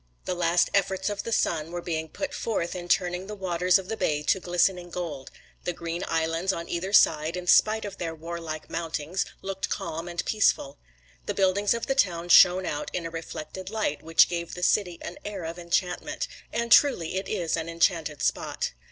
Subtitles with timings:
[0.25, 3.87] The last efforts of the sun were being put forth in turning the waters of
[3.87, 5.29] the bay to glistening gold;
[5.63, 10.25] the green islands on either side, in spite of their warlike mountings, looked calm and
[10.25, 10.79] peaceful;
[11.27, 14.97] the buildings of the town shone out in a reflected light which gave the city
[15.03, 18.71] an air of enchantment; and, truly, it is an enchanted spot.